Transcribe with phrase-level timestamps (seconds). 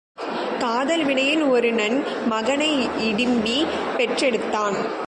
[0.59, 2.03] காதல் வினையில் ஒரு நன்
[2.25, 2.87] மகனை
[2.87, 3.65] இடிம்பி
[3.97, 4.91] பெற்றெடுத்தாள்.